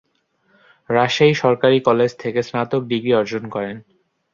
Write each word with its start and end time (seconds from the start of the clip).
রাজশাহী 0.89 1.33
সরকারি 1.35 1.77
কলেজ 1.79 2.11
থেকে 2.19 2.39
স্নাতক 2.43 2.81
ডিগ্রি 2.83 3.11
অর্জন 3.13 3.43
করেন। 3.49 3.75